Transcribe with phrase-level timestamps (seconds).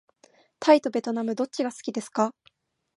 [0.59, 2.33] タイとべトナムどっちが好きですか。